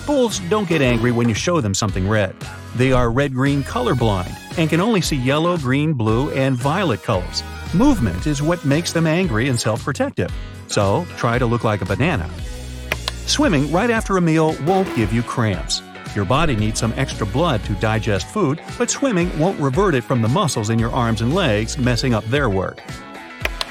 Bulls 0.07 0.39
don't 0.49 0.67
get 0.67 0.81
angry 0.81 1.11
when 1.11 1.29
you 1.29 1.35
show 1.35 1.61
them 1.61 1.75
something 1.75 2.09
red. 2.09 2.35
They 2.75 2.91
are 2.91 3.11
red 3.11 3.33
green 3.33 3.63
colorblind 3.63 4.35
and 4.57 4.69
can 4.69 4.81
only 4.81 5.01
see 5.01 5.17
yellow, 5.17 5.57
green, 5.57 5.93
blue, 5.93 6.31
and 6.31 6.55
violet 6.55 7.03
colors. 7.03 7.43
Movement 7.73 8.25
is 8.25 8.41
what 8.41 8.65
makes 8.65 8.93
them 8.93 9.05
angry 9.05 9.47
and 9.47 9.59
self 9.59 9.83
protective. 9.83 10.31
So, 10.67 11.05
try 11.17 11.37
to 11.37 11.45
look 11.45 11.63
like 11.63 11.81
a 11.81 11.85
banana. 11.85 12.29
Swimming 13.27 13.71
right 13.71 13.89
after 13.89 14.17
a 14.17 14.21
meal 14.21 14.55
won't 14.65 14.93
give 14.95 15.13
you 15.13 15.21
cramps. 15.21 15.81
Your 16.15 16.25
body 16.25 16.55
needs 16.55 16.79
some 16.79 16.93
extra 16.97 17.25
blood 17.25 17.63
to 17.63 17.73
digest 17.75 18.27
food, 18.27 18.61
but 18.77 18.89
swimming 18.89 19.37
won't 19.39 19.59
revert 19.59 19.95
it 19.95 20.03
from 20.03 20.21
the 20.21 20.27
muscles 20.27 20.69
in 20.69 20.77
your 20.77 20.91
arms 20.91 21.21
and 21.21 21.33
legs, 21.33 21.77
messing 21.77 22.13
up 22.13 22.25
their 22.25 22.49
work. 22.49 22.81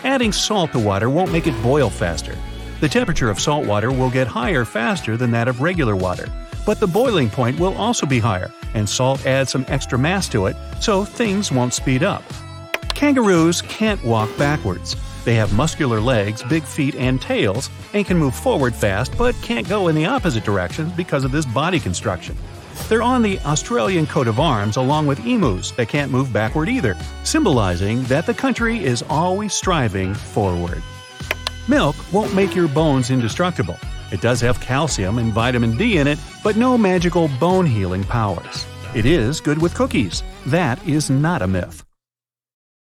Adding 0.04 0.32
salt 0.32 0.72
to 0.72 0.78
water 0.78 1.10
won't 1.10 1.32
make 1.32 1.46
it 1.46 1.62
boil 1.62 1.90
faster. 1.90 2.34
The 2.80 2.88
temperature 2.88 3.28
of 3.28 3.38
salt 3.38 3.66
water 3.66 3.92
will 3.92 4.08
get 4.08 4.26
higher 4.26 4.64
faster 4.64 5.18
than 5.18 5.30
that 5.32 5.48
of 5.48 5.60
regular 5.60 5.94
water, 5.94 6.28
but 6.64 6.80
the 6.80 6.86
boiling 6.86 7.28
point 7.28 7.60
will 7.60 7.76
also 7.76 8.06
be 8.06 8.18
higher, 8.18 8.50
and 8.72 8.88
salt 8.88 9.26
adds 9.26 9.50
some 9.50 9.66
extra 9.68 9.98
mass 9.98 10.26
to 10.30 10.46
it, 10.46 10.56
so 10.80 11.04
things 11.04 11.52
won't 11.52 11.74
speed 11.74 12.02
up. 12.02 12.22
Kangaroos 12.94 13.60
can't 13.62 14.02
walk 14.02 14.30
backwards. 14.38 14.96
They 15.24 15.34
have 15.34 15.52
muscular 15.54 16.00
legs, 16.00 16.42
big 16.42 16.62
feet, 16.64 16.94
and 16.94 17.20
tails, 17.20 17.70
and 17.92 18.06
can 18.06 18.16
move 18.16 18.34
forward 18.34 18.74
fast 18.74 19.16
but 19.18 19.34
can't 19.42 19.68
go 19.68 19.88
in 19.88 19.94
the 19.94 20.06
opposite 20.06 20.44
direction 20.44 20.92
because 20.96 21.24
of 21.24 21.32
this 21.32 21.46
body 21.46 21.78
construction. 21.78 22.36
They're 22.88 23.02
on 23.02 23.22
the 23.22 23.38
Australian 23.40 24.06
coat 24.06 24.26
of 24.26 24.40
arms 24.40 24.76
along 24.76 25.06
with 25.06 25.24
emus 25.26 25.72
that 25.72 25.88
can't 25.88 26.10
move 26.10 26.32
backward 26.32 26.68
either, 26.68 26.96
symbolizing 27.24 28.02
that 28.04 28.26
the 28.26 28.34
country 28.34 28.82
is 28.82 29.04
always 29.08 29.52
striving 29.52 30.14
forward. 30.14 30.82
Milk 31.68 31.94
won't 32.12 32.34
make 32.34 32.54
your 32.54 32.68
bones 32.68 33.10
indestructible. 33.10 33.76
It 34.10 34.20
does 34.20 34.40
have 34.40 34.60
calcium 34.60 35.18
and 35.18 35.32
vitamin 35.32 35.76
D 35.76 35.98
in 35.98 36.08
it, 36.08 36.18
but 36.42 36.56
no 36.56 36.76
magical 36.76 37.28
bone 37.38 37.66
healing 37.66 38.02
powers. 38.02 38.66
It 38.94 39.06
is 39.06 39.40
good 39.40 39.60
with 39.60 39.74
cookies. 39.74 40.24
That 40.46 40.84
is 40.88 41.10
not 41.10 41.42
a 41.42 41.46
myth. 41.46 41.84